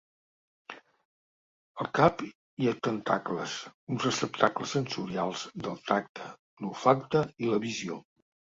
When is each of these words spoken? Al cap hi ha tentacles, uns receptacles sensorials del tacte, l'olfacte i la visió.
Al 1.85 1.89
cap 1.99 2.23
hi 2.29 2.71
ha 2.71 2.73
tentacles, 2.87 3.53
uns 3.97 4.09
receptacles 4.09 4.75
sensorials 4.79 5.47
del 5.69 5.79
tacte, 5.93 6.33
l'olfacte 6.65 7.25
i 7.47 7.55
la 7.55 7.63
visió. 7.71 8.03